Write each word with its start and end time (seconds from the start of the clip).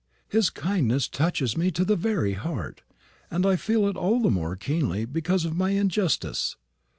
His 0.27 0.49
kindness 0.49 1.07
touches 1.07 1.55
me 1.55 1.69
to 1.69 1.85
the 1.85 1.95
very 1.95 2.33
heart, 2.33 2.81
and 3.29 3.45
I 3.45 3.55
feel 3.55 3.85
it 3.87 3.95
all 3.95 4.19
the 4.19 4.31
more 4.31 4.55
keenly 4.55 5.05
because 5.05 5.45
of 5.45 5.55
my 5.55 5.69
injustice." 5.73 6.57